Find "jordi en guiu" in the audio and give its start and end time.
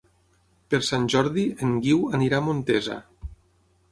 1.15-2.01